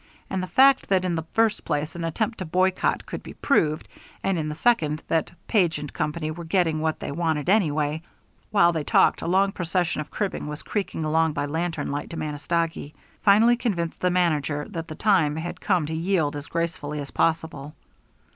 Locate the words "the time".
14.87-15.35